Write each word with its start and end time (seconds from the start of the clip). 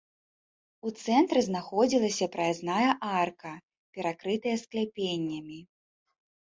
У 0.87 0.93
цэнтры 1.01 1.43
знаходзілася 1.49 2.25
праязная 2.37 2.87
арка, 3.21 3.53
перакрытая 4.01 4.57
скляпеннямі. 4.65 5.59